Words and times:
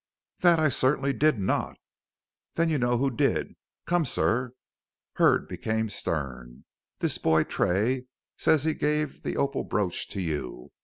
"That 0.39 0.57
I 0.59 0.69
certainly 0.69 1.13
did 1.13 1.37
not." 1.37 1.77
"Then 2.55 2.69
you 2.71 2.79
know 2.79 2.97
who 2.97 3.11
did. 3.11 3.53
Come, 3.85 4.03
sir," 4.03 4.53
Hurd 5.17 5.47
became 5.47 5.89
stern; 5.89 6.65
"this 6.97 7.19
boy 7.19 7.43
Tray 7.43 8.07
says 8.35 8.63
he 8.63 8.73
gave 8.73 9.21
the 9.21 9.37
opal 9.37 9.63
brooch 9.63 10.07
to 10.07 10.19
you. 10.19 10.71